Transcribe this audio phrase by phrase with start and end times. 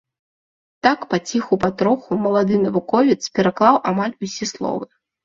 [0.85, 4.83] Так паціху-патроху малады навуковец пераклаў амаль усе словы.